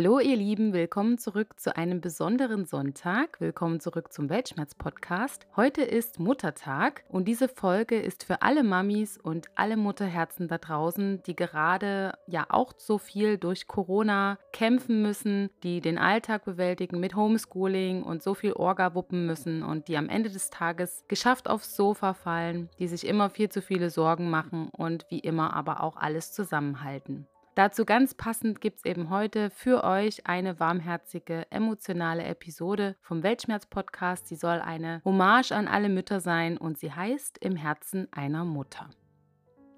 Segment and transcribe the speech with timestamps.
[0.00, 3.40] Hallo ihr Lieben, willkommen zurück zu einem besonderen Sonntag.
[3.40, 5.48] Willkommen zurück zum Weltschmerz-Podcast.
[5.56, 11.24] Heute ist Muttertag und diese Folge ist für alle Mamis und alle Mutterherzen da draußen,
[11.24, 17.16] die gerade ja auch so viel durch Corona kämpfen müssen, die den Alltag bewältigen mit
[17.16, 21.74] Homeschooling und so viel Orga wuppen müssen und die am Ende des Tages geschafft aufs
[21.74, 25.96] Sofa fallen, die sich immer viel zu viele Sorgen machen und wie immer aber auch
[25.96, 27.26] alles zusammenhalten.
[27.58, 34.28] Dazu ganz passend gibt es eben heute für euch eine warmherzige, emotionale Episode vom Weltschmerz-Podcast.
[34.28, 38.88] Sie soll eine Hommage an alle Mütter sein und sie heißt Im Herzen einer Mutter.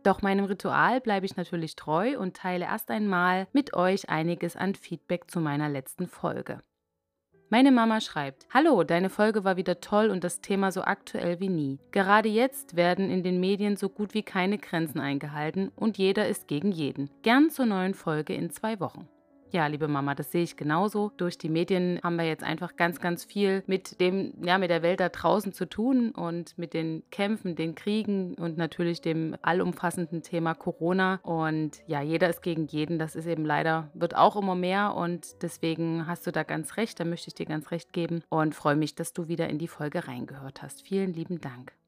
[0.02, 4.74] Doch meinem Ritual bleibe ich natürlich treu und teile erst einmal mit euch einiges an
[4.74, 6.60] Feedback zu meiner letzten Folge.
[7.52, 11.48] Meine Mama schreibt, Hallo, deine Folge war wieder toll und das Thema so aktuell wie
[11.48, 11.80] nie.
[11.90, 16.46] Gerade jetzt werden in den Medien so gut wie keine Grenzen eingehalten und jeder ist
[16.46, 17.10] gegen jeden.
[17.22, 19.08] Gern zur neuen Folge in zwei Wochen.
[19.52, 21.10] Ja, liebe Mama, das sehe ich genauso.
[21.16, 24.82] Durch die Medien haben wir jetzt einfach ganz, ganz viel mit dem, ja, mit der
[24.82, 30.22] Welt da draußen zu tun und mit den Kämpfen, den Kriegen und natürlich dem allumfassenden
[30.22, 31.18] Thema Corona.
[31.24, 33.00] Und ja, jeder ist gegen jeden.
[33.00, 37.00] Das ist eben leider, wird auch immer mehr und deswegen hast du da ganz recht.
[37.00, 39.68] Da möchte ich dir ganz recht geben und freue mich, dass du wieder in die
[39.68, 40.82] Folge reingehört hast.
[40.82, 41.79] Vielen lieben Dank.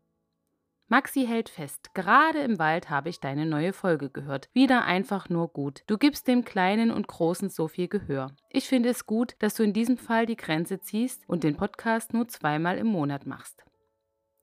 [0.93, 4.51] Maxi hält fest, gerade im Wald habe ich deine neue Folge gehört.
[4.53, 5.85] Wieder einfach nur gut.
[5.87, 8.31] Du gibst dem Kleinen und Großen so viel Gehör.
[8.51, 12.13] Ich finde es gut, dass du in diesem Fall die Grenze ziehst und den Podcast
[12.13, 13.65] nur zweimal im Monat machst.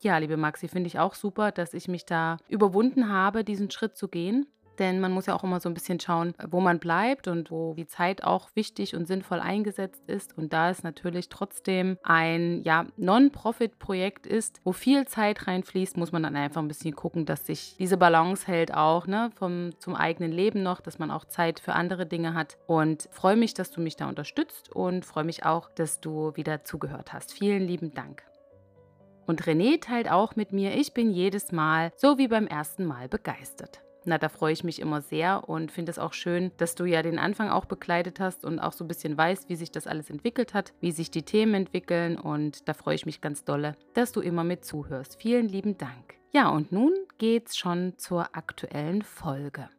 [0.01, 3.95] Ja, liebe Maxi, finde ich auch super, dass ich mich da überwunden habe, diesen Schritt
[3.95, 4.47] zu gehen.
[4.79, 7.73] Denn man muss ja auch immer so ein bisschen schauen, wo man bleibt und wo
[7.73, 10.37] die Zeit auch wichtig und sinnvoll eingesetzt ist.
[10.37, 16.23] Und da es natürlich trotzdem ein ja, Non-Profit-Projekt ist, wo viel Zeit reinfließt, muss man
[16.23, 20.31] dann einfach ein bisschen gucken, dass sich diese Balance hält auch ne, vom, zum eigenen
[20.31, 22.57] Leben noch, dass man auch Zeit für andere Dinge hat.
[22.65, 26.63] Und freue mich, dass du mich da unterstützt und freue mich auch, dass du wieder
[26.63, 27.33] zugehört hast.
[27.33, 28.23] Vielen lieben Dank.
[29.25, 33.07] Und René teilt auch mit mir, ich bin jedes Mal so wie beim ersten Mal
[33.07, 33.81] begeistert.
[34.09, 37.03] Na, da freue ich mich immer sehr und finde es auch schön, dass du ja
[37.03, 40.09] den Anfang auch begleitet hast und auch so ein bisschen weißt, wie sich das alles
[40.09, 44.11] entwickelt hat, wie sich die Themen entwickeln und da freue ich mich ganz dolle, dass
[44.11, 45.21] du immer mit zuhörst.
[45.21, 46.15] Vielen lieben Dank.
[46.31, 49.69] Ja, und nun geht's schon zur aktuellen Folge.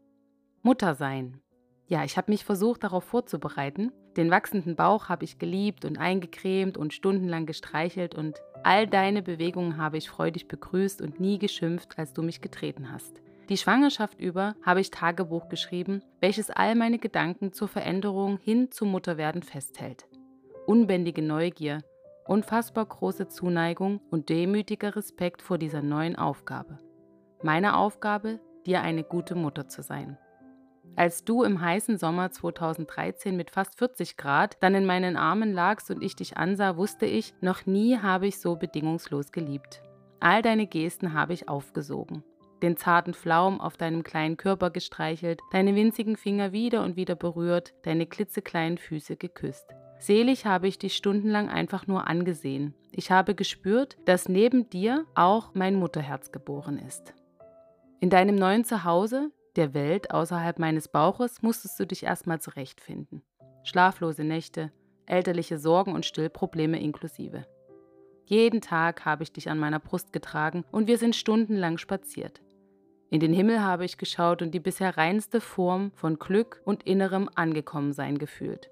[0.63, 1.41] Mutter sein.
[1.89, 3.91] Ja, ich habe mich versucht, darauf vorzubereiten.
[4.17, 9.77] Den wachsenden Bauch habe ich geliebt und eingecremt und stundenlang gestreichelt und all deine Bewegungen
[9.77, 13.21] habe ich freudig begrüßt und nie geschimpft, als du mich getreten hast.
[13.51, 18.93] Die Schwangerschaft über habe ich Tagebuch geschrieben, welches all meine Gedanken zur Veränderung hin zum
[18.93, 20.07] Mutterwerden festhält.
[20.67, 21.83] Unbändige Neugier,
[22.29, 26.79] unfassbar große Zuneigung und demütiger Respekt vor dieser neuen Aufgabe.
[27.43, 30.17] Meine Aufgabe, dir eine gute Mutter zu sein.
[30.95, 35.91] Als du im heißen Sommer 2013 mit fast 40 Grad dann in meinen Armen lagst
[35.91, 39.83] und ich dich ansah, wusste ich, noch nie habe ich so bedingungslos geliebt.
[40.21, 42.23] All deine Gesten habe ich aufgesogen
[42.63, 47.75] den zarten Flaum auf deinem kleinen Körper gestreichelt, deine winzigen Finger wieder und wieder berührt,
[47.83, 49.67] deine klitzekleinen Füße geküsst.
[49.99, 52.75] Selig habe ich dich stundenlang einfach nur angesehen.
[52.91, 57.15] Ich habe gespürt, dass neben dir auch mein Mutterherz geboren ist.
[58.01, 63.23] In deinem neuen Zuhause, der Welt außerhalb meines Bauches, musstest du dich erstmal zurechtfinden.
[63.63, 64.73] Schlaflose Nächte,
[65.05, 67.47] elterliche Sorgen und Stillprobleme inklusive.
[68.25, 72.41] Jeden Tag habe ich dich an meiner Brust getragen und wir sind stundenlang spaziert.
[73.11, 77.29] In den Himmel habe ich geschaut und die bisher reinste Form von Glück und innerem
[77.35, 78.71] Angekommensein gefühlt.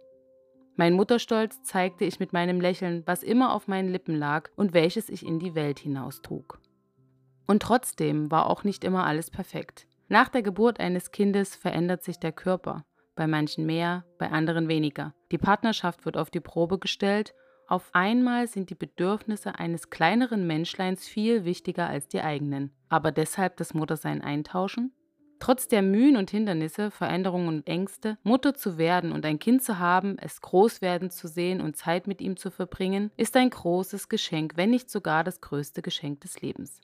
[0.77, 5.09] Mein Mutterstolz zeigte ich mit meinem Lächeln, was immer auf meinen Lippen lag und welches
[5.09, 6.61] ich in die Welt hinaustrug.
[7.49, 9.89] Und trotzdem war auch nicht immer alles perfekt.
[10.07, 12.85] Nach der Geburt eines Kindes verändert sich der Körper,
[13.17, 15.15] bei manchen mehr, bei anderen weniger.
[15.33, 17.35] Die Partnerschaft wird auf die Probe gestellt
[17.69, 22.73] auf einmal sind die Bedürfnisse eines kleineren Menschleins viel wichtiger als die eigenen.
[22.89, 24.93] Aber deshalb das Muttersein eintauschen?
[25.39, 29.79] Trotz der Mühen und Hindernisse, Veränderungen und Ängste, Mutter zu werden und ein Kind zu
[29.79, 34.09] haben, es groß werden zu sehen und Zeit mit ihm zu verbringen, ist ein großes
[34.09, 36.81] Geschenk, wenn nicht sogar das größte Geschenk des Lebens.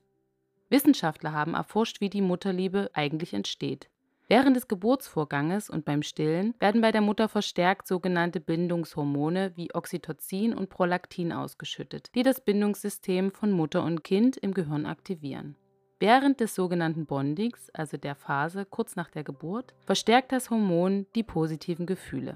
[0.68, 3.88] Wissenschaftler haben erforscht, wie die Mutterliebe eigentlich entsteht.
[4.26, 10.54] Während des Geburtsvorganges und beim Stillen werden bei der Mutter verstärkt sogenannte Bindungshormone wie Oxytocin
[10.54, 15.56] und Prolaktin ausgeschüttet, die das Bindungssystem von Mutter und Kind im Gehirn aktivieren.
[16.00, 21.22] Während des sogenannten Bondings, also der Phase kurz nach der Geburt, verstärkt das Hormon die
[21.22, 22.34] positiven Gefühle.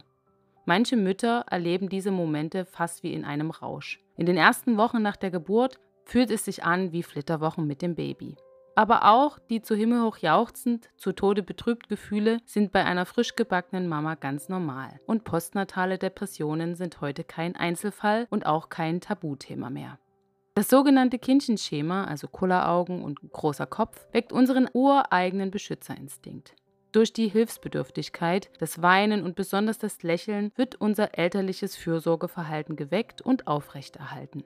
[0.67, 4.01] Manche Mütter erleben diese Momente fast wie in einem Rausch.
[4.19, 7.95] In den ersten Wochen nach der Geburt fühlt es sich an wie Flitterwochen mit dem
[7.95, 8.37] Baby.
[8.79, 13.35] Aber auch die zu Himmel hoch jauchzend, zu Tode betrübt Gefühle sind bei einer frisch
[13.35, 15.01] gebackenen Mama ganz normal.
[15.05, 19.99] Und postnatale Depressionen sind heute kein Einzelfall und auch kein Tabuthema mehr.
[20.55, 26.55] Das sogenannte Kindchenschema, also Kulleraugen und großer Kopf, weckt unseren ureigenen Beschützerinstinkt.
[26.93, 33.49] Durch die Hilfsbedürftigkeit, das Weinen und besonders das Lächeln wird unser elterliches Fürsorgeverhalten geweckt und
[33.49, 34.45] aufrechterhalten.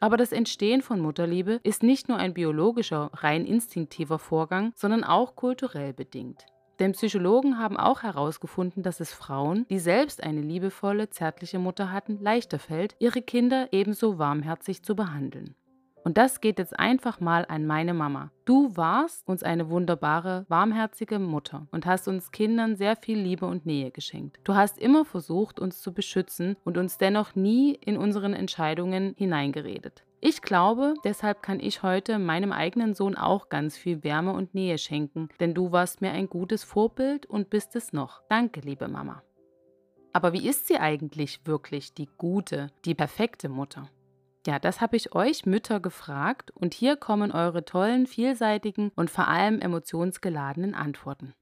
[0.00, 5.34] Aber das Entstehen von Mutterliebe ist nicht nur ein biologischer, rein instinktiver Vorgang, sondern auch
[5.34, 6.46] kulturell bedingt.
[6.78, 12.20] Denn Psychologen haben auch herausgefunden, dass es Frauen, die selbst eine liebevolle, zärtliche Mutter hatten,
[12.20, 15.56] leichter fällt, ihre Kinder ebenso warmherzig zu behandeln.
[16.08, 18.30] Und das geht jetzt einfach mal an meine Mama.
[18.46, 23.66] Du warst uns eine wunderbare, warmherzige Mutter und hast uns Kindern sehr viel Liebe und
[23.66, 24.40] Nähe geschenkt.
[24.42, 30.02] Du hast immer versucht, uns zu beschützen und uns dennoch nie in unseren Entscheidungen hineingeredet.
[30.22, 34.78] Ich glaube, deshalb kann ich heute meinem eigenen Sohn auch ganz viel Wärme und Nähe
[34.78, 38.22] schenken, denn du warst mir ein gutes Vorbild und bist es noch.
[38.30, 39.22] Danke, liebe Mama.
[40.14, 43.90] Aber wie ist sie eigentlich wirklich, die gute, die perfekte Mutter?
[44.46, 49.28] Ja, das habe ich euch Mütter gefragt und hier kommen eure tollen, vielseitigen und vor
[49.28, 51.34] allem emotionsgeladenen Antworten.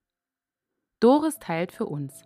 [1.01, 2.25] Doris teilt für uns.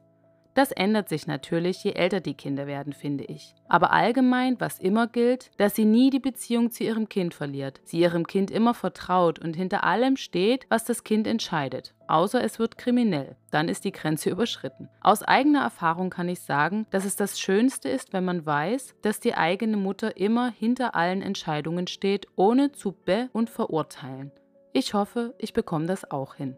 [0.55, 3.55] Das ändert sich natürlich, je älter die Kinder werden, finde ich.
[3.69, 8.01] Aber allgemein, was immer gilt, dass sie nie die Beziehung zu ihrem Kind verliert, sie
[8.01, 11.95] ihrem Kind immer vertraut und hinter allem steht, was das Kind entscheidet.
[12.09, 14.89] Außer es wird kriminell, dann ist die Grenze überschritten.
[15.01, 19.21] Aus eigener Erfahrung kann ich sagen, dass es das Schönste ist, wenn man weiß, dass
[19.21, 24.33] die eigene Mutter immer hinter allen Entscheidungen steht, ohne zu be- und verurteilen.
[24.73, 26.57] Ich hoffe, ich bekomme das auch hin.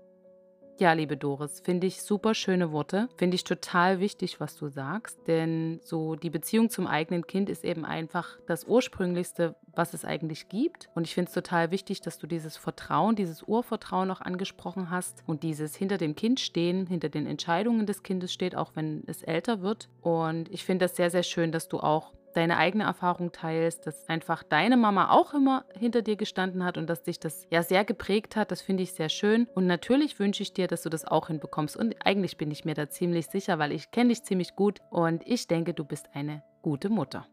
[0.82, 3.08] Ja, liebe Doris, finde ich super schöne Worte.
[3.16, 5.16] Finde ich total wichtig, was du sagst.
[5.28, 10.48] Denn so die Beziehung zum eigenen Kind ist eben einfach das Ursprünglichste, was es eigentlich
[10.48, 10.88] gibt.
[10.96, 15.22] Und ich finde es total wichtig, dass du dieses Vertrauen, dieses Urvertrauen auch angesprochen hast
[15.24, 19.22] und dieses hinter dem Kind stehen, hinter den Entscheidungen des Kindes steht, auch wenn es
[19.22, 19.88] älter wird.
[20.00, 24.08] Und ich finde das sehr, sehr schön, dass du auch deine eigene Erfahrung teilst, dass
[24.08, 27.84] einfach deine Mama auch immer hinter dir gestanden hat und dass dich das ja sehr
[27.84, 28.50] geprägt hat.
[28.50, 29.46] Das finde ich sehr schön.
[29.54, 31.76] Und natürlich wünsche ich dir, dass du das auch hinbekommst.
[31.76, 35.26] Und eigentlich bin ich mir da ziemlich sicher, weil ich kenne dich ziemlich gut und
[35.26, 37.26] ich denke, du bist eine gute Mutter.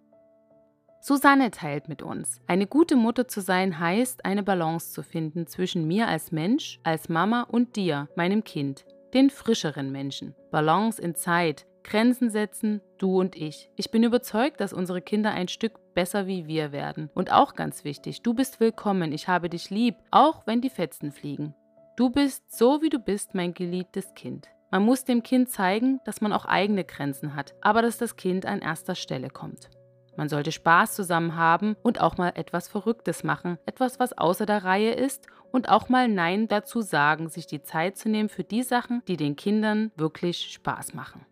[1.01, 2.41] Susanne teilt mit uns.
[2.45, 7.07] Eine gute Mutter zu sein heißt, eine Balance zu finden zwischen mir als Mensch, als
[7.07, 10.35] Mama und dir, meinem Kind, den frischeren Menschen.
[10.51, 13.69] Balance in Zeit, Grenzen setzen, du und ich.
[13.75, 17.09] Ich bin überzeugt, dass unsere Kinder ein Stück besser wie wir werden.
[17.13, 21.11] Und auch ganz wichtig, du bist willkommen, ich habe dich lieb, auch wenn die Fetzen
[21.11, 21.55] fliegen.
[21.95, 24.47] Du bist so wie du bist, mein geliebtes Kind.
[24.71, 28.45] Man muss dem Kind zeigen, dass man auch eigene Grenzen hat, aber dass das Kind
[28.45, 29.69] an erster Stelle kommt.
[30.15, 34.63] Man sollte Spaß zusammen haben und auch mal etwas Verrücktes machen, etwas, was außer der
[34.63, 38.63] Reihe ist und auch mal Nein dazu sagen, sich die Zeit zu nehmen für die
[38.63, 41.25] Sachen, die den Kindern wirklich Spaß machen.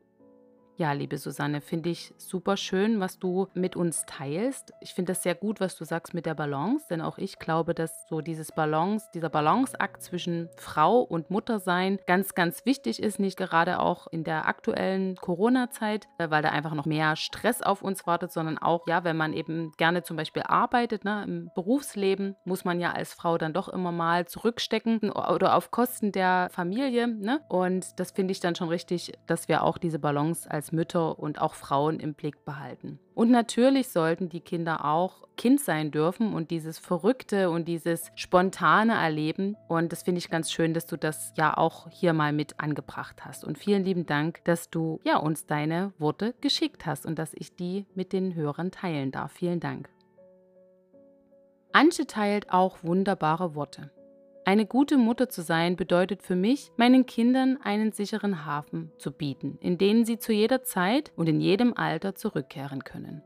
[0.79, 4.73] Ja, liebe Susanne, finde ich super schön, was du mit uns teilst.
[4.79, 7.73] Ich finde das sehr gut, was du sagst mit der Balance, denn auch ich glaube,
[7.73, 13.39] dass so dieses Balance, dieser Balanceakt zwischen Frau und Muttersein ganz, ganz wichtig ist, nicht
[13.39, 18.05] gerade auch in der aktuellen Corona-Zeit, äh, weil da einfach noch mehr Stress auf uns
[18.05, 22.65] wartet, sondern auch, ja, wenn man eben gerne zum Beispiel arbeitet, ne, im Berufsleben, muss
[22.65, 27.07] man ja als Frau dann doch immer mal zurückstecken oder auf Kosten der Familie.
[27.07, 27.41] Ne?
[27.49, 31.41] Und das finde ich dann schon richtig, dass wir auch diese Balance als Mütter und
[31.41, 32.99] auch Frauen im Blick behalten.
[33.13, 38.93] Und natürlich sollten die Kinder auch Kind sein dürfen und dieses Verrückte und dieses Spontane
[38.93, 39.55] erleben.
[39.67, 43.23] Und das finde ich ganz schön, dass du das ja auch hier mal mit angebracht
[43.23, 43.43] hast.
[43.43, 47.55] Und vielen lieben Dank, dass du ja uns deine Worte geschickt hast und dass ich
[47.55, 49.31] die mit den Hörern teilen darf.
[49.31, 49.89] Vielen Dank.
[51.71, 53.91] Antje teilt auch wunderbare Worte.
[54.47, 59.57] Eine gute Mutter zu sein bedeutet für mich, meinen Kindern einen sicheren Hafen zu bieten,
[59.59, 63.21] in den sie zu jeder Zeit und in jedem Alter zurückkehren können.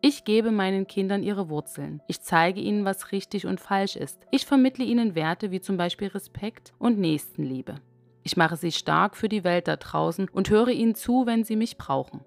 [0.00, 2.00] Ich gebe meinen Kindern ihre Wurzeln.
[2.08, 4.26] Ich zeige ihnen, was richtig und falsch ist.
[4.30, 7.74] Ich vermittle ihnen Werte wie zum Beispiel Respekt und Nächstenliebe.
[8.22, 11.56] Ich mache sie stark für die Welt da draußen und höre ihnen zu, wenn sie
[11.56, 12.24] mich brauchen.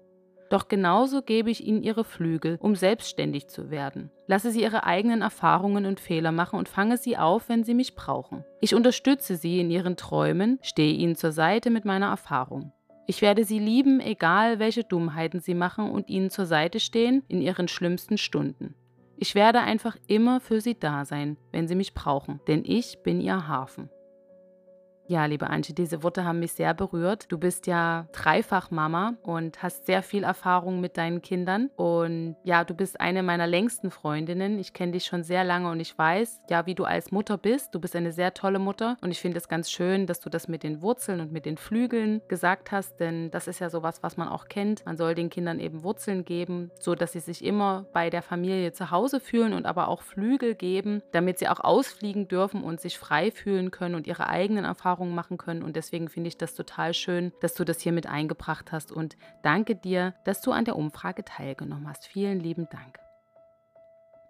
[0.48, 4.10] Doch genauso gebe ich ihnen ihre Flügel, um selbstständig zu werden.
[4.26, 7.94] Lasse sie ihre eigenen Erfahrungen und Fehler machen und fange sie auf, wenn sie mich
[7.94, 8.44] brauchen.
[8.60, 12.72] Ich unterstütze sie in ihren Träumen, stehe ihnen zur Seite mit meiner Erfahrung.
[13.08, 17.40] Ich werde sie lieben, egal welche Dummheiten sie machen und ihnen zur Seite stehen in
[17.40, 18.74] ihren schlimmsten Stunden.
[19.16, 23.20] Ich werde einfach immer für sie da sein, wenn sie mich brauchen, denn ich bin
[23.20, 23.88] ihr Hafen.
[25.08, 27.26] Ja, liebe Antje, diese Worte haben mich sehr berührt.
[27.30, 31.70] Du bist ja dreifach Mama und hast sehr viel Erfahrung mit deinen Kindern.
[31.76, 34.58] Und ja, du bist eine meiner längsten Freundinnen.
[34.58, 37.72] Ich kenne dich schon sehr lange und ich weiß, ja, wie du als Mutter bist.
[37.72, 40.48] Du bist eine sehr tolle Mutter und ich finde es ganz schön, dass du das
[40.48, 44.16] mit den Wurzeln und mit den Flügeln gesagt hast, denn das ist ja sowas, was
[44.16, 44.84] man auch kennt.
[44.86, 48.72] Man soll den Kindern eben Wurzeln geben, so dass sie sich immer bei der Familie
[48.72, 52.98] zu Hause fühlen und aber auch Flügel geben, damit sie auch ausfliegen dürfen und sich
[52.98, 55.62] frei fühlen können und ihre eigenen Erfahrungen Erfahrungen machen können.
[55.62, 58.90] Und deswegen finde ich das total schön, dass du das hier mit eingebracht hast.
[58.90, 62.06] Und danke dir, dass du an der Umfrage teilgenommen hast.
[62.06, 62.98] Vielen lieben Dank.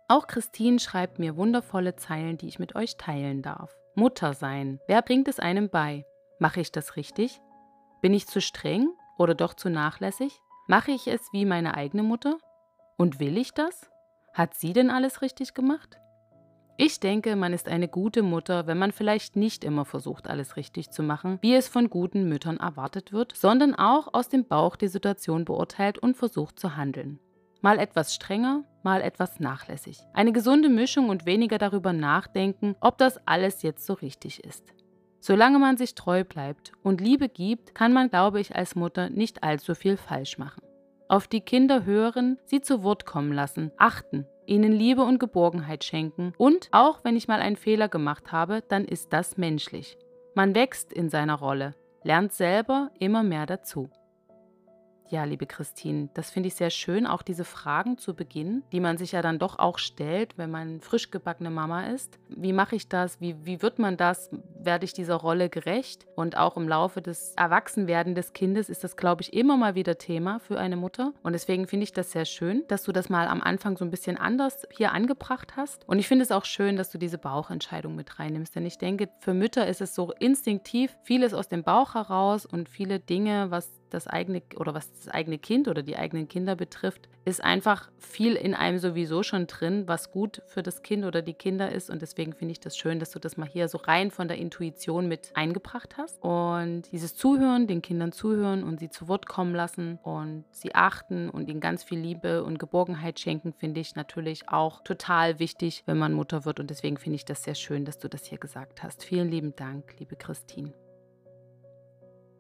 [0.09, 3.75] Auch Christine schreibt mir wundervolle Zeilen, die ich mit euch teilen darf.
[3.95, 4.81] Mutter sein.
[4.87, 6.05] Wer bringt es einem bei?
[6.39, 7.41] Mache ich das richtig?
[8.03, 10.39] Bin ich zu streng oder doch zu nachlässig?
[10.69, 12.39] Mache ich es wie meine eigene Mutter?
[12.99, 13.91] Und will ich das?
[14.33, 15.99] Hat sie denn alles richtig gemacht?
[16.79, 20.91] Ich denke, man ist eine gute Mutter, wenn man vielleicht nicht immer versucht, alles richtig
[20.91, 24.89] zu machen, wie es von guten Müttern erwartet wird, sondern auch aus dem Bauch die
[24.89, 27.19] Situation beurteilt und versucht zu handeln.
[27.63, 30.01] Mal etwas strenger, mal etwas nachlässig.
[30.13, 34.75] Eine gesunde Mischung und weniger darüber nachdenken, ob das alles jetzt so richtig ist.
[35.19, 39.43] Solange man sich treu bleibt und Liebe gibt, kann man, glaube ich, als Mutter nicht
[39.43, 40.63] allzu viel falsch machen.
[41.09, 46.33] Auf die Kinder hören, sie zu Wort kommen lassen, achten ihnen Liebe und Geborgenheit schenken.
[46.39, 49.99] Und auch wenn ich mal einen Fehler gemacht habe, dann ist das menschlich.
[50.35, 53.91] Man wächst in seiner Rolle, lernt selber immer mehr dazu.
[55.09, 58.99] Ja, liebe Christine, das finde ich sehr schön, auch diese Fragen zu Beginn, die man
[58.99, 62.19] sich ja dann doch auch stellt, wenn man frisch gebackene Mama ist.
[62.29, 63.21] Wie mache ich das?
[63.21, 64.31] Wie, wie wird man das?
[64.59, 66.07] Werde ich dieser Rolle gerecht?
[66.17, 69.97] Und auch im Laufe des Erwachsenwerden des Kindes ist das, glaube ich, immer mal wieder
[69.97, 71.13] Thema für eine Mutter.
[71.23, 73.93] Und deswegen finde ich das sehr schön, dass du das mal am Anfang so ein
[73.93, 75.89] bisschen anders hier angebracht hast.
[75.89, 78.57] Und ich finde es auch schön, dass du diese Bauchentscheidung mit reinnimmst.
[78.57, 82.69] Denn ich denke, für Mütter ist es so instinktiv vieles aus dem Bauch heraus und
[82.69, 87.09] viele Dinge, was das eigene oder was das eigene Kind oder die eigenen Kinder betrifft,
[87.25, 91.35] ist einfach viel in einem sowieso schon drin, was gut für das Kind oder die
[91.35, 91.91] Kinder ist.
[91.91, 94.39] Und deswegen finde ich das schön, dass du das mal hier so rein von der
[94.39, 96.23] Intuition mit eingebracht hast.
[96.23, 101.29] Und dieses Zuhören, den Kindern zuhören und sie zu Wort kommen lassen und sie achten
[101.29, 105.99] und ihnen ganz viel Liebe und Geborgenheit schenken, finde ich natürlich auch total wichtig, wenn
[105.99, 106.61] man Mutter wird.
[106.61, 109.05] Und deswegen finde ich das sehr schön, dass du das hier gesagt hast.
[109.05, 110.86] Vielen lieben Dank, liebe Christine.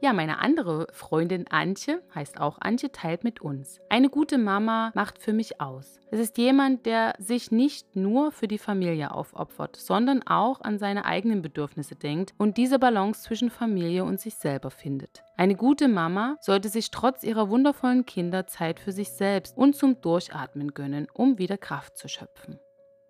[0.06, 3.80] Ja, meine andere Freundin Antje, heißt auch Antje, teilt mit uns.
[3.88, 5.98] Eine gute Mama macht für mich aus.
[6.12, 11.06] Es ist jemand, der sich nicht nur für die Familie aufopfert, sondern auch an seine
[11.06, 15.24] eigenen Bedürfnisse denkt und diese Balance zwischen Familie und sich selber findet.
[15.36, 20.00] Eine gute Mama sollte sich trotz ihrer wundervollen Kinder Zeit für sich selbst und zum
[20.00, 22.60] Durchatmen gönnen, um wieder Kraft zu schöpfen.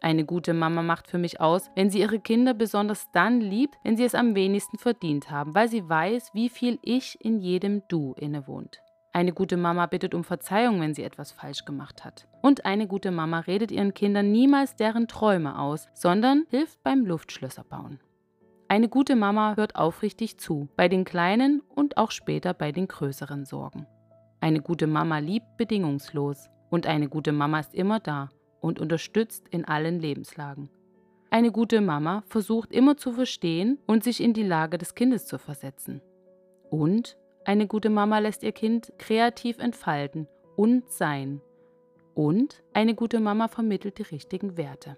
[0.07, 3.97] Eine gute Mama macht für mich aus, wenn sie ihre Kinder besonders dann liebt, wenn
[3.97, 8.15] sie es am wenigsten verdient haben, weil sie weiß, wie viel Ich in jedem Du
[8.17, 8.79] innewohnt.
[9.13, 12.29] Eine gute Mama bittet um Verzeihung, wenn sie etwas falsch gemacht hat.
[12.41, 17.65] Und eine gute Mama redet ihren Kindern niemals deren Träume aus, sondern hilft beim Luftschlösser
[17.65, 17.99] bauen.
[18.69, 23.45] Eine gute Mama hört aufrichtig zu, bei den kleinen und auch später bei den größeren
[23.45, 23.89] Sorgen.
[24.39, 28.29] Eine gute Mama liebt bedingungslos und eine gute Mama ist immer da
[28.67, 30.69] und unterstützt in allen Lebenslagen.
[31.31, 35.39] Eine gute Mama versucht immer zu verstehen und sich in die Lage des Kindes zu
[35.39, 36.01] versetzen.
[36.71, 41.41] Und eine gute Mama lässt ihr Kind kreativ entfalten und sein.
[42.15, 44.97] Und eine gute Mama vermittelt die richtigen Werte.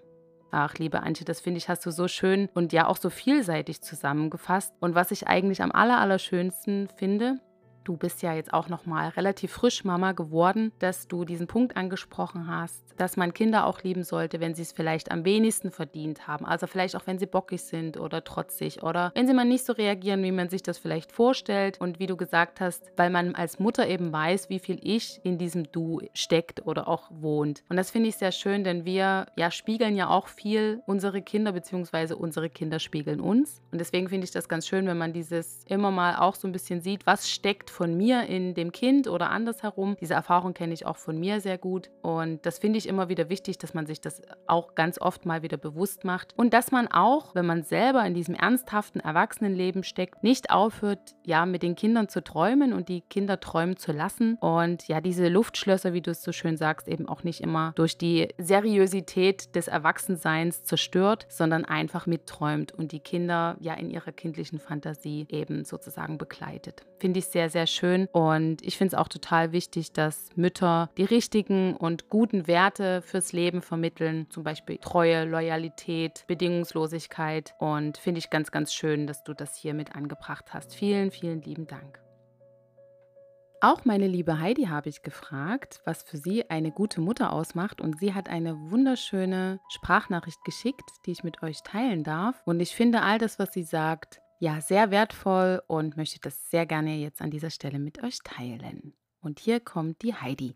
[0.51, 3.81] Ach, liebe Antje, das finde ich, hast du so schön und ja auch so vielseitig
[3.81, 4.73] zusammengefasst.
[4.79, 7.39] Und was ich eigentlich am allerallerschönsten finde,
[7.89, 11.75] Du bist ja jetzt auch noch mal relativ frisch Mama geworden, dass du diesen Punkt
[11.75, 16.27] angesprochen hast, dass man Kinder auch lieben sollte, wenn sie es vielleicht am wenigsten verdient
[16.27, 16.45] haben.
[16.45, 19.73] Also vielleicht auch, wenn sie bockig sind oder trotzig oder wenn sie mal nicht so
[19.73, 21.81] reagieren, wie man sich das vielleicht vorstellt.
[21.81, 25.39] Und wie du gesagt hast, weil man als Mutter eben weiß, wie viel Ich in
[25.39, 27.63] diesem Du steckt oder auch wohnt.
[27.69, 31.53] Und das finde ich sehr schön, denn wir ja spiegeln ja auch viel unsere Kinder,
[31.53, 33.63] beziehungsweise unsere Kinder spiegeln uns.
[33.71, 36.51] Und deswegen finde ich das ganz schön, wenn man dieses immer mal auch so ein
[36.51, 39.95] bisschen sieht, was steckt von mir in dem Kind oder andersherum.
[40.01, 41.89] Diese Erfahrung kenne ich auch von mir sehr gut.
[42.01, 45.43] Und das finde ich immer wieder wichtig, dass man sich das auch ganz oft mal
[45.43, 46.33] wieder bewusst macht.
[46.35, 51.45] Und dass man auch, wenn man selber in diesem ernsthaften Erwachsenenleben steckt, nicht aufhört, ja,
[51.45, 54.35] mit den Kindern zu träumen und die Kinder träumen zu lassen.
[54.41, 57.97] Und ja, diese Luftschlösser, wie du es so schön sagst, eben auch nicht immer durch
[57.97, 64.59] die Seriosität des Erwachsenseins zerstört, sondern einfach mitträumt und die Kinder ja in ihrer kindlichen
[64.59, 66.81] Fantasie eben sozusagen begleitet.
[66.99, 68.07] Finde ich sehr, sehr schön.
[68.11, 73.33] Und ich finde es auch total wichtig, dass Mütter die richtigen und guten Werte fürs
[73.33, 74.27] Leben vermitteln.
[74.29, 77.53] Zum Beispiel Treue, Loyalität, Bedingungslosigkeit.
[77.59, 80.73] Und finde ich ganz, ganz schön, dass du das hier mit angebracht hast.
[80.73, 81.99] Vielen, vielen lieben Dank.
[83.61, 87.99] Auch meine liebe Heidi habe ich gefragt, was für sie eine gute Mutter ausmacht und
[87.99, 92.41] sie hat eine wunderschöne Sprachnachricht geschickt, die ich mit euch teilen darf.
[92.45, 96.65] Und ich finde all das, was sie sagt, ja, sehr wertvoll und möchte das sehr
[96.65, 98.93] gerne jetzt an dieser Stelle mit euch teilen.
[99.21, 100.55] Und hier kommt die Heidi.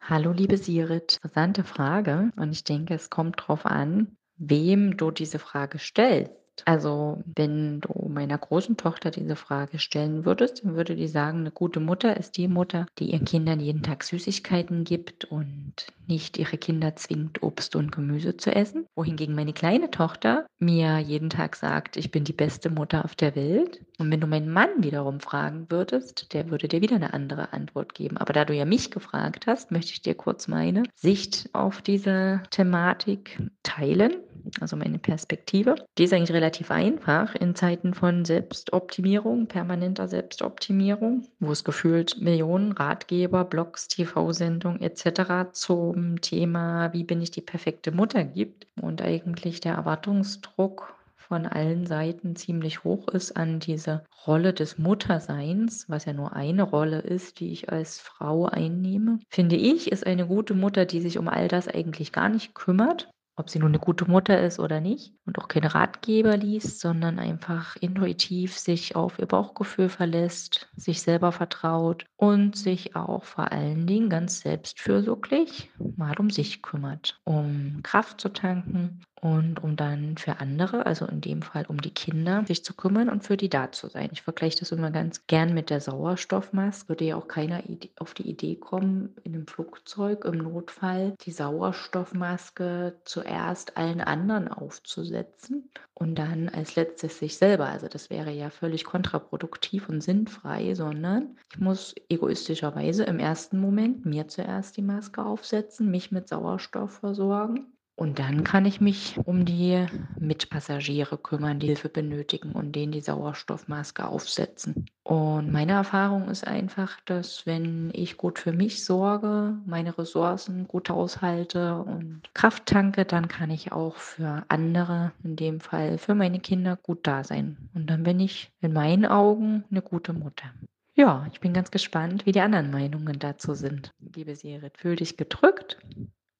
[0.00, 1.14] Hallo, liebe Sirit.
[1.14, 2.30] Interessante Frage.
[2.36, 6.32] Und ich denke, es kommt darauf an, wem du diese Frage stellst.
[6.64, 11.50] Also, wenn du meiner großen Tochter diese Frage stellen würdest, dann würde die sagen, eine
[11.50, 15.74] gute Mutter ist die Mutter, die ihren Kindern jeden Tag Süßigkeiten gibt und
[16.06, 18.86] nicht ihre Kinder zwingt, Obst und Gemüse zu essen.
[18.94, 23.34] Wohingegen meine kleine Tochter mir jeden Tag sagt, ich bin die beste Mutter auf der
[23.36, 23.80] Welt.
[23.98, 27.94] Und wenn du meinen Mann wiederum fragen würdest, der würde dir wieder eine andere Antwort
[27.94, 28.16] geben.
[28.16, 32.42] Aber da du ja mich gefragt hast, möchte ich dir kurz meine Sicht auf diese
[32.50, 34.12] Thematik teilen
[34.60, 35.74] also meine Perspektive.
[35.98, 42.72] Die ist eigentlich relativ einfach in Zeiten von Selbstoptimierung, permanenter Selbstoptimierung, wo es gefühlt Millionen
[42.72, 45.52] Ratgeber, Blogs, TV-Sendungen etc.
[45.52, 51.86] zum Thema, wie bin ich die perfekte Mutter gibt und eigentlich der Erwartungsdruck von allen
[51.86, 57.40] Seiten ziemlich hoch ist an diese Rolle des Mutterseins, was ja nur eine Rolle ist,
[57.40, 61.48] die ich als Frau einnehme, finde ich, ist eine gute Mutter, die sich um all
[61.48, 65.38] das eigentlich gar nicht kümmert, ob sie nun eine gute Mutter ist oder nicht und
[65.38, 72.06] auch keine Ratgeber liest, sondern einfach intuitiv sich auf ihr Bauchgefühl verlässt, sich selber vertraut
[72.16, 78.30] und sich auch vor allen Dingen ganz selbstfürsorglich mal um sich kümmert, um Kraft zu
[78.30, 82.74] tanken und um dann für andere, also in dem Fall um die Kinder, sich zu
[82.74, 84.10] kümmern und für die da zu sein.
[84.12, 86.88] Ich vergleiche das immer ganz gern mit der Sauerstoffmaske.
[86.88, 87.62] Würde ja auch keiner
[87.98, 95.70] auf die Idee kommen, in einem Flugzeug im Notfall die Sauerstoffmaske zuerst allen anderen aufzusetzen
[95.94, 97.66] und dann als letztes sich selber.
[97.66, 104.04] Also das wäre ja völlig kontraproduktiv und sinnfrei, sondern ich muss egoistischerweise im ersten Moment
[104.04, 109.46] mir zuerst die Maske aufsetzen, mich mit Sauerstoff versorgen und dann kann ich mich um
[109.46, 109.86] die
[110.20, 114.84] Mitpassagiere kümmern, die Hilfe benötigen und denen die Sauerstoffmaske aufsetzen.
[115.02, 120.90] Und meine Erfahrung ist einfach, dass wenn ich gut für mich sorge, meine Ressourcen gut
[120.90, 126.40] aushalte und Kraft tanke, dann kann ich auch für andere, in dem Fall für meine
[126.40, 127.56] Kinder, gut da sein.
[127.74, 130.52] Und dann bin ich in meinen Augen eine gute Mutter.
[130.94, 133.90] Ja, ich bin ganz gespannt, wie die anderen Meinungen dazu sind.
[134.14, 135.78] Liebe Sirit, fühl dich gedrückt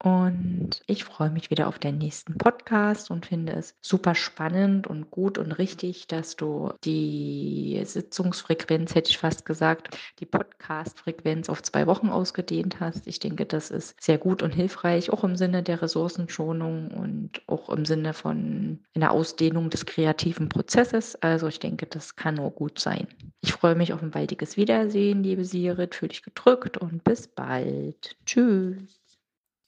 [0.02, 5.10] und ich freue mich wieder auf den nächsten Podcast und finde es super spannend und
[5.10, 11.86] gut und richtig, dass du die Sitzungsfrequenz, hätte ich fast gesagt, die Podcast-Frequenz auf zwei
[11.86, 13.06] Wochen ausgedehnt hast.
[13.06, 17.70] Ich denke, das ist sehr gut und hilfreich, auch im Sinne der Ressourcenschonung und auch
[17.70, 21.16] im Sinne von einer Ausdehnung des kreativen Prozesses.
[21.22, 23.06] Also ich denke, das kann nur gut sein.
[23.40, 25.94] Ich freue mich auf ein baldiges Wiedersehen, liebe Sirit.
[25.94, 28.16] Fühl dich gedrückt und bis bald.
[28.26, 29.05] Tschüss.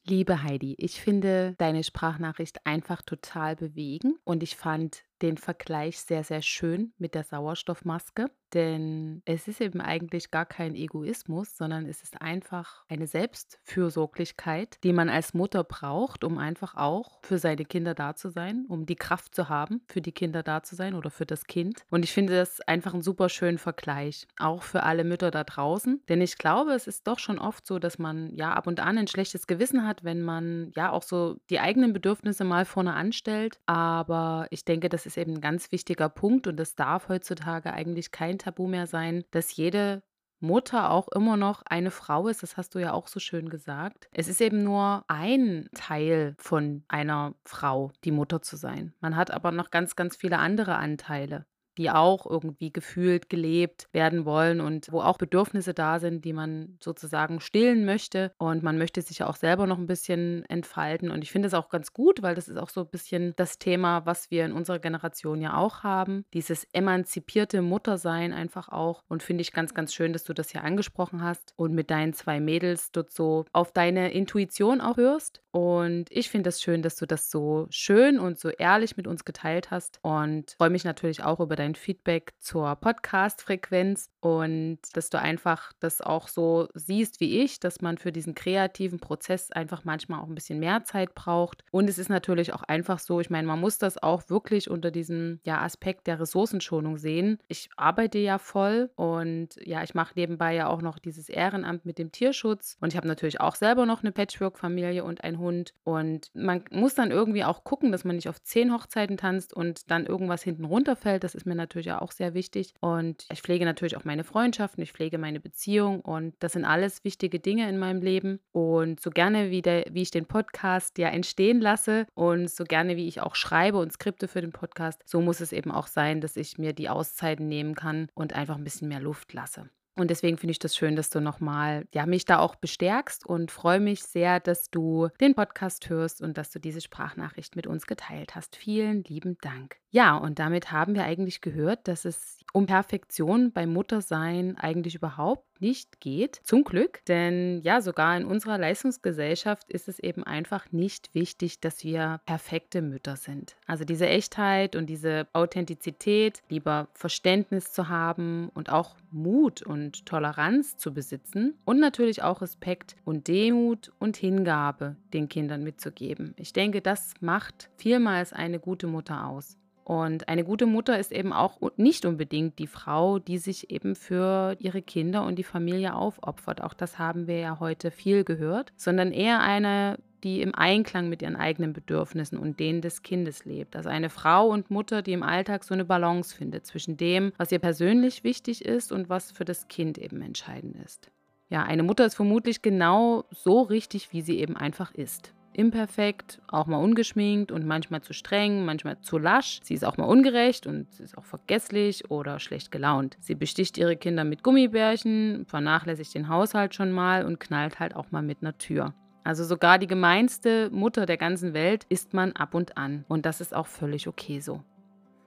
[0.08, 6.24] Liebe Heidi, ich finde deine Sprachnachricht einfach total bewegend und ich fand den Vergleich sehr,
[6.24, 12.02] sehr schön mit der Sauerstoffmaske, denn es ist eben eigentlich gar kein Egoismus, sondern es
[12.02, 17.94] ist einfach eine Selbstfürsorglichkeit, die man als Mutter braucht, um einfach auch für seine Kinder
[17.94, 21.10] da zu sein, um die Kraft zu haben, für die Kinder da zu sein oder
[21.10, 21.84] für das Kind.
[21.90, 26.02] Und ich finde das einfach einen super schönen Vergleich, auch für alle Mütter da draußen,
[26.08, 28.98] denn ich glaube, es ist doch schon oft so, dass man ja ab und an
[28.98, 33.58] ein schlechtes Gewissen hat, wenn man ja auch so die eigenen Bedürfnisse mal vorne anstellt,
[33.66, 38.12] aber ich denke, das ist eben ein ganz wichtiger Punkt und es darf heutzutage eigentlich
[38.12, 40.02] kein Tabu mehr sein, dass jede
[40.40, 44.08] Mutter auch immer noch eine Frau ist, das hast du ja auch so schön gesagt.
[44.12, 48.94] Es ist eben nur ein Teil von einer Frau, die Mutter zu sein.
[49.00, 51.46] Man hat aber noch ganz, ganz viele andere Anteile
[51.78, 56.76] die auch irgendwie gefühlt gelebt werden wollen und wo auch Bedürfnisse da sind, die man
[56.80, 58.32] sozusagen stillen möchte.
[58.38, 61.10] Und man möchte sich ja auch selber noch ein bisschen entfalten.
[61.10, 63.58] Und ich finde es auch ganz gut, weil das ist auch so ein bisschen das
[63.58, 66.24] Thema, was wir in unserer Generation ja auch haben.
[66.34, 69.04] Dieses emanzipierte Muttersein einfach auch.
[69.08, 72.12] Und finde ich ganz, ganz schön, dass du das hier angesprochen hast und mit deinen
[72.12, 75.40] zwei Mädels dort so auf deine Intuition auch hörst.
[75.50, 79.06] Und ich finde es das schön, dass du das so schön und so ehrlich mit
[79.06, 79.98] uns geteilt hast.
[80.02, 86.00] Und freue mich natürlich auch über dein Feedback zur Podcast-Frequenz und dass du einfach das
[86.00, 90.34] auch so siehst wie ich, dass man für diesen kreativen Prozess einfach manchmal auch ein
[90.34, 91.64] bisschen mehr Zeit braucht.
[91.70, 94.90] Und es ist natürlich auch einfach so, ich meine, man muss das auch wirklich unter
[94.90, 97.38] diesem ja, Aspekt der Ressourcenschonung sehen.
[97.48, 101.98] Ich arbeite ja voll und ja, ich mache nebenbei ja auch noch dieses Ehrenamt mit
[101.98, 106.30] dem Tierschutz und ich habe natürlich auch selber noch eine Patchwork-Familie und einen Hund und
[106.34, 110.06] man muss dann irgendwie auch gucken, dass man nicht auf zehn Hochzeiten tanzt und dann
[110.06, 111.24] irgendwas hinten runterfällt.
[111.24, 114.92] Das ist mir natürlich auch sehr wichtig und ich pflege natürlich auch meine Freundschaften, ich
[114.92, 119.50] pflege meine Beziehung und das sind alles wichtige Dinge in meinem Leben und so gerne
[119.50, 123.34] wie, der, wie ich den Podcast ja entstehen lasse und so gerne wie ich auch
[123.34, 126.72] schreibe und Skripte für den Podcast, so muss es eben auch sein, dass ich mir
[126.72, 129.68] die Auszeiten nehmen kann und einfach ein bisschen mehr Luft lasse.
[129.98, 133.50] Und deswegen finde ich das schön, dass du nochmal ja, mich da auch bestärkst und
[133.50, 137.86] freue mich sehr, dass du den Podcast hörst und dass du diese Sprachnachricht mit uns
[137.86, 138.54] geteilt hast.
[138.54, 139.76] Vielen lieben Dank.
[139.90, 145.60] Ja, und damit haben wir eigentlich gehört, dass es um Perfektion beim Muttersein eigentlich überhaupt
[145.60, 146.40] nicht geht.
[146.44, 151.84] Zum Glück, denn ja, sogar in unserer Leistungsgesellschaft ist es eben einfach nicht wichtig, dass
[151.84, 153.56] wir perfekte Mütter sind.
[153.66, 160.76] Also diese Echtheit und diese Authentizität, lieber Verständnis zu haben und auch Mut und Toleranz
[160.76, 166.34] zu besitzen und natürlich auch Respekt und Demut und Hingabe den Kindern mitzugeben.
[166.36, 169.56] Ich denke, das macht vielmals eine gute Mutter aus.
[169.88, 174.54] Und eine gute Mutter ist eben auch nicht unbedingt die Frau, die sich eben für
[174.58, 176.62] ihre Kinder und die Familie aufopfert.
[176.62, 181.22] Auch das haben wir ja heute viel gehört, sondern eher eine, die im Einklang mit
[181.22, 183.76] ihren eigenen Bedürfnissen und denen des Kindes lebt.
[183.76, 187.50] Also eine Frau und Mutter, die im Alltag so eine Balance findet zwischen dem, was
[187.50, 191.10] ihr persönlich wichtig ist und was für das Kind eben entscheidend ist.
[191.48, 196.66] Ja, eine Mutter ist vermutlich genau so richtig, wie sie eben einfach ist imperfekt, auch
[196.66, 199.60] mal ungeschminkt und manchmal zu streng, manchmal zu lasch.
[199.64, 203.16] Sie ist auch mal ungerecht und sie ist auch vergesslich oder schlecht gelaunt.
[203.18, 208.12] Sie besticht ihre Kinder mit Gummibärchen, vernachlässigt den Haushalt schon mal und knallt halt auch
[208.12, 208.94] mal mit einer Tür.
[209.24, 213.04] Also sogar die gemeinste Mutter der ganzen Welt ist man ab und an.
[213.08, 214.62] Und das ist auch völlig okay so.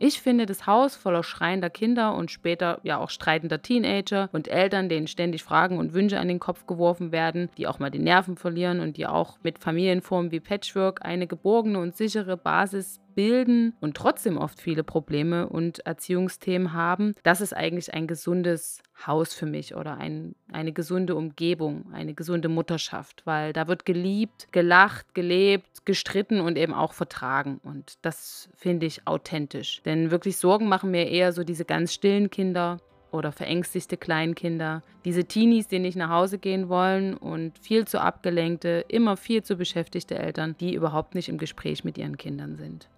[0.03, 4.89] Ich finde das Haus voller schreiender Kinder und später ja auch streitender Teenager und Eltern,
[4.89, 8.35] denen ständig Fragen und Wünsche an den Kopf geworfen werden, die auch mal die Nerven
[8.35, 13.95] verlieren und die auch mit Familienformen wie Patchwork eine geborgene und sichere Basis bilden und
[13.95, 19.75] trotzdem oft viele Probleme und Erziehungsthemen haben, das ist eigentlich ein gesundes Haus für mich
[19.75, 26.41] oder ein, eine gesunde Umgebung, eine gesunde Mutterschaft, weil da wird geliebt, gelacht, gelebt, gestritten
[26.41, 27.59] und eben auch vertragen.
[27.63, 29.81] Und das finde ich authentisch.
[29.83, 32.79] Denn wirklich Sorgen machen mir eher so diese ganz stillen Kinder,
[33.11, 38.85] oder verängstigte Kleinkinder, diese Teenies, die nicht nach Hause gehen wollen und viel zu abgelenkte,
[38.87, 42.89] immer viel zu beschäftigte Eltern, die überhaupt nicht im Gespräch mit ihren Kindern sind.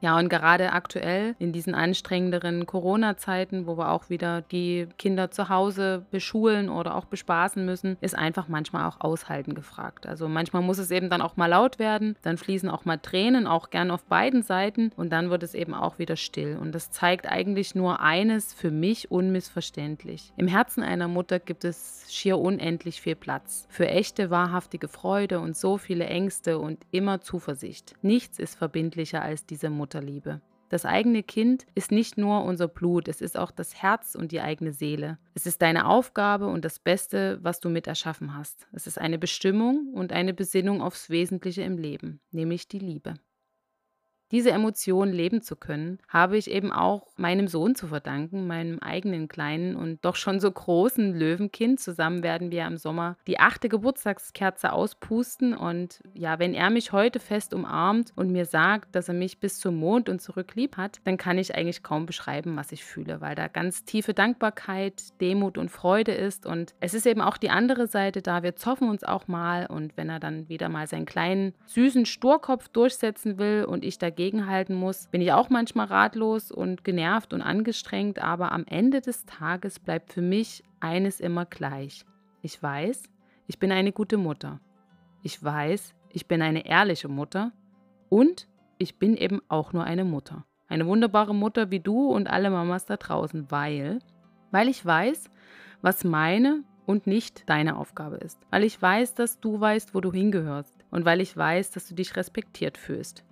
[0.00, 5.48] Ja, und gerade aktuell in diesen anstrengenderen Corona-Zeiten, wo wir auch wieder die Kinder zu
[5.48, 10.06] Hause beschulen oder auch bespaßen müssen, ist einfach manchmal auch Aushalten gefragt.
[10.06, 13.48] Also manchmal muss es eben dann auch mal laut werden, dann fließen auch mal Tränen,
[13.48, 16.56] auch gern auf beiden Seiten und dann wird es eben auch wieder still.
[16.56, 20.32] Und das zeigt eigentlich nur eines für mich unmissverständlich.
[20.36, 25.56] Im Herzen einer Mutter gibt es schier unendlich viel Platz für echte, wahrhaftige Freude und
[25.56, 27.94] so viele Ängste und immer Zuversicht.
[28.02, 29.87] Nichts ist verbindlicher als diese Mutter.
[29.88, 30.42] Mutterliebe.
[30.68, 34.42] Das eigene Kind ist nicht nur unser Blut, es ist auch das Herz und die
[34.42, 35.16] eigene Seele.
[35.32, 38.68] Es ist deine Aufgabe und das Beste, was du mit erschaffen hast.
[38.72, 43.14] Es ist eine Bestimmung und eine Besinnung aufs Wesentliche im Leben, nämlich die Liebe.
[44.30, 49.26] Diese Emotion leben zu können, habe ich eben auch meinem Sohn zu verdanken, meinem eigenen
[49.26, 51.80] kleinen und doch schon so großen Löwenkind.
[51.80, 57.20] Zusammen werden wir im Sommer die achte Geburtstagskerze auspusten und ja, wenn er mich heute
[57.20, 61.00] fest umarmt und mir sagt, dass er mich bis zum Mond und zurück lieb hat,
[61.04, 65.56] dann kann ich eigentlich kaum beschreiben, was ich fühle, weil da ganz tiefe Dankbarkeit, Demut
[65.56, 68.42] und Freude ist und es ist eben auch die andere Seite da.
[68.42, 72.68] Wir zoffen uns auch mal und wenn er dann wieder mal seinen kleinen süßen Sturkopf
[72.68, 77.40] durchsetzen will und ich dagegen dagegenhalten muss, bin ich auch manchmal ratlos und genervt und
[77.40, 82.04] angestrengt, aber am Ende des Tages bleibt für mich eines immer gleich.
[82.42, 83.04] Ich weiß,
[83.46, 84.60] ich bin eine gute Mutter.
[85.22, 87.52] Ich weiß, ich bin eine ehrliche Mutter
[88.08, 90.44] und ich bin eben auch nur eine Mutter.
[90.68, 94.00] Eine wunderbare Mutter wie du und alle Mamas da draußen, weil,
[94.50, 95.30] weil ich weiß,
[95.80, 98.40] was meine und nicht deine Aufgabe ist.
[98.50, 100.74] Weil ich weiß, dass du weißt, wo du hingehörst.
[100.90, 103.24] Und weil ich weiß, dass du dich respektiert fühlst.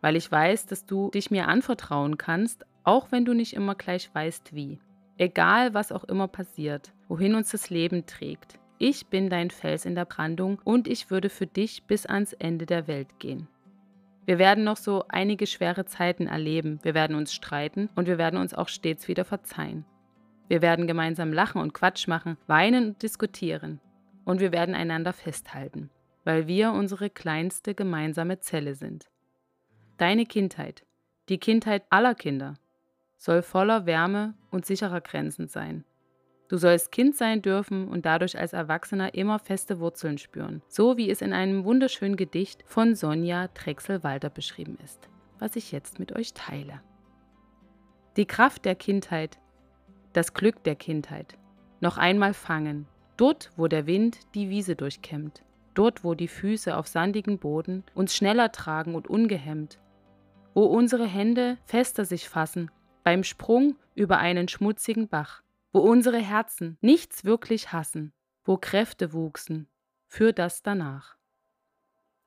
[0.00, 4.10] Weil ich weiß, dass du dich mir anvertrauen kannst, auch wenn du nicht immer gleich
[4.14, 4.78] weißt, wie.
[5.18, 8.58] Egal, was auch immer passiert, wohin uns das Leben trägt.
[8.78, 12.64] Ich bin dein Fels in der Brandung und ich würde für dich bis ans Ende
[12.64, 13.46] der Welt gehen.
[14.24, 18.40] Wir werden noch so einige schwere Zeiten erleben, wir werden uns streiten und wir werden
[18.40, 19.84] uns auch stets wieder verzeihen.
[20.48, 23.80] Wir werden gemeinsam lachen und Quatsch machen, weinen und diskutieren.
[24.24, 25.90] Und wir werden einander festhalten,
[26.24, 29.10] weil wir unsere kleinste gemeinsame Zelle sind.
[30.00, 30.86] Deine Kindheit,
[31.28, 32.54] die Kindheit aller Kinder,
[33.18, 35.84] soll voller Wärme und sicherer Grenzen sein.
[36.48, 41.10] Du sollst Kind sein dürfen und dadurch als Erwachsener immer feste Wurzeln spüren, so wie
[41.10, 46.32] es in einem wunderschönen Gedicht von Sonja Drechsel-Walter beschrieben ist, was ich jetzt mit euch
[46.32, 46.80] teile.
[48.16, 49.38] Die Kraft der Kindheit
[50.14, 51.36] das Glück der Kindheit.
[51.80, 52.86] Noch einmal fangen,
[53.18, 55.42] dort, wo der Wind die Wiese durchkämmt,
[55.74, 59.78] dort, wo die Füße auf sandigen Boden uns schneller tragen und ungehemmt,
[60.54, 62.70] wo unsere Hände fester sich fassen
[63.04, 68.12] beim Sprung über einen schmutzigen Bach, wo unsere Herzen nichts wirklich hassen,
[68.44, 69.68] wo Kräfte wuchsen
[70.06, 71.16] für das danach.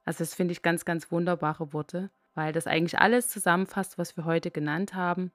[0.05, 4.25] Also das finde ich ganz, ganz wunderbare Worte, weil das eigentlich alles zusammenfasst, was wir
[4.25, 5.31] heute genannt haben.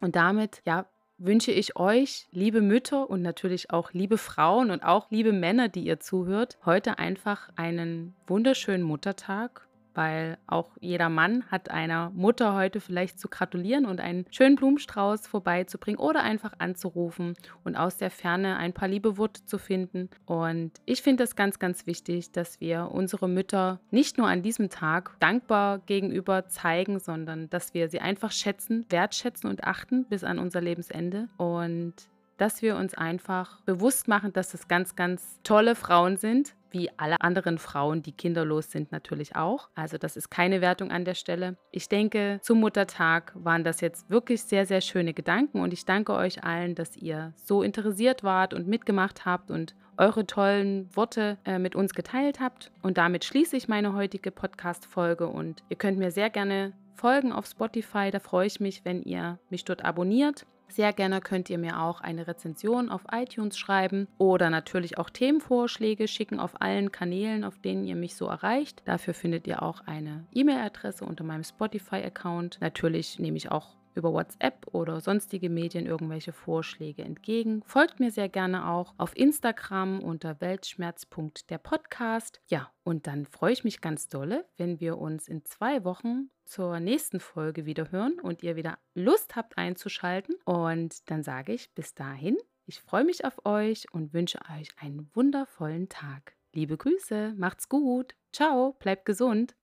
[0.00, 0.86] Und damit, ja,
[1.18, 5.84] wünsche ich euch, liebe Mütter und natürlich auch liebe Frauen und auch liebe Männer, die
[5.84, 12.80] ihr zuhört, heute einfach einen wunderschönen Muttertag weil auch jeder Mann hat einer Mutter heute
[12.80, 18.56] vielleicht zu gratulieren und einen schönen Blumenstrauß vorbeizubringen oder einfach anzurufen und aus der Ferne
[18.56, 20.10] ein paar liebe Worte zu finden.
[20.26, 24.70] Und ich finde es ganz, ganz wichtig, dass wir unsere Mütter nicht nur an diesem
[24.70, 30.38] Tag dankbar gegenüber zeigen, sondern dass wir sie einfach schätzen, wertschätzen und achten bis an
[30.38, 31.28] unser Lebensende.
[31.36, 31.94] Und
[32.38, 37.20] dass wir uns einfach bewusst machen, dass es ganz, ganz tolle Frauen sind, wie alle
[37.20, 39.68] anderen Frauen, die kinderlos sind, natürlich auch.
[39.74, 41.56] Also das ist keine Wertung an der Stelle.
[41.70, 46.14] Ich denke, zum Muttertag waren das jetzt wirklich sehr, sehr schöne Gedanken und ich danke
[46.14, 51.58] euch allen, dass ihr so interessiert wart und mitgemacht habt und eure tollen Worte äh,
[51.58, 52.72] mit uns geteilt habt.
[52.82, 57.46] Und damit schließe ich meine heutige Podcast-Folge und ihr könnt mir sehr gerne folgen auf
[57.46, 58.10] Spotify.
[58.10, 60.46] Da freue ich mich, wenn ihr mich dort abonniert.
[60.72, 66.08] Sehr gerne könnt ihr mir auch eine Rezension auf iTunes schreiben oder natürlich auch Themenvorschläge
[66.08, 68.80] schicken auf allen Kanälen, auf denen ihr mich so erreicht.
[68.86, 72.56] Dafür findet ihr auch eine E-Mail-Adresse unter meinem Spotify-Account.
[72.62, 77.62] Natürlich nehme ich auch über WhatsApp oder sonstige Medien irgendwelche Vorschläge entgegen.
[77.64, 82.40] Folgt mir sehr gerne auch auf Instagram unter weltschmerz.der Podcast.
[82.48, 86.80] Ja, und dann freue ich mich ganz dolle, wenn wir uns in zwei Wochen zur
[86.80, 90.36] nächsten Folge wieder hören und ihr wieder Lust habt einzuschalten.
[90.44, 95.10] Und dann sage ich bis dahin, ich freue mich auf euch und wünsche euch einen
[95.14, 96.34] wundervollen Tag.
[96.52, 98.14] Liebe Grüße, macht's gut.
[98.32, 99.54] Ciao, bleibt gesund.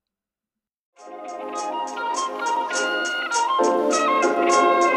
[4.52, 4.89] Thank you.